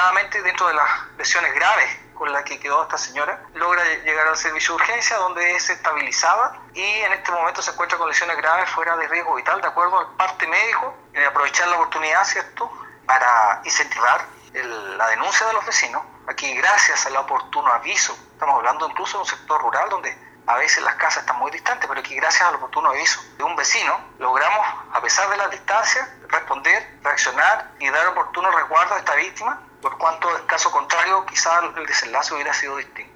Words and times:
afortunadamente, 0.00 0.42
dentro 0.42 0.66
de 0.66 0.74
las 0.74 0.88
lesiones 1.18 1.54
graves 1.54 1.98
con 2.14 2.32
las 2.32 2.42
que 2.44 2.58
quedó 2.58 2.82
esta 2.82 2.96
señora, 2.96 3.42
logra 3.54 3.82
llegar 4.04 4.28
al 4.28 4.36
servicio 4.36 4.76
de 4.76 4.82
urgencia 4.82 5.16
donde 5.16 5.56
es 5.56 5.68
estabilizada 5.68 6.58
y 6.74 6.82
en 6.82 7.12
este 7.12 7.30
momento 7.32 7.60
se 7.60 7.70
encuentra 7.70 7.98
con 7.98 8.08
lesiones 8.08 8.36
graves 8.38 8.70
fuera 8.70 8.96
de 8.96 9.08
riesgo 9.08 9.34
vital, 9.34 9.60
de 9.60 9.68
acuerdo 9.68 9.98
al 9.98 10.06
parte 10.16 10.46
médico, 10.46 10.94
y 11.14 11.22
aprovechar 11.22 11.68
la 11.68 11.76
oportunidad, 11.76 12.24
¿cierto?, 12.24 12.70
para 13.06 13.60
incentivar 13.64 14.24
la 14.52 15.06
denuncia 15.08 15.46
de 15.46 15.52
los 15.52 15.66
vecinos. 15.66 16.02
Aquí, 16.28 16.54
gracias 16.54 17.06
al 17.06 17.16
oportuno 17.16 17.70
aviso, 17.72 18.16
estamos 18.32 18.56
hablando 18.56 18.88
incluso 18.88 19.18
de 19.18 19.22
un 19.22 19.28
sector 19.28 19.60
rural 19.60 19.88
donde 19.90 20.16
a 20.50 20.56
veces 20.56 20.82
las 20.82 20.96
casas 20.96 21.22
están 21.22 21.38
muy 21.38 21.50
distantes, 21.52 21.86
pero 21.88 22.00
aquí 22.00 22.16
gracias 22.16 22.48
al 22.48 22.56
oportuno 22.56 22.90
aviso 22.90 23.20
de 23.38 23.44
un 23.44 23.54
vecino 23.54 24.00
logramos, 24.18 24.66
a 24.92 25.00
pesar 25.00 25.30
de 25.30 25.36
las 25.36 25.48
distancias, 25.48 26.08
responder, 26.28 26.98
reaccionar 27.04 27.70
y 27.78 27.88
dar 27.88 28.08
oportuno 28.08 28.50
resguardo 28.50 28.94
a 28.96 28.98
esta 28.98 29.14
víctima, 29.14 29.60
por 29.80 29.96
cuanto 29.96 30.36
en 30.36 30.44
caso 30.46 30.72
contrario 30.72 31.24
quizá 31.26 31.60
el 31.76 31.86
desenlace 31.86 32.34
hubiera 32.34 32.52
sido 32.52 32.76
distinto. 32.78 33.08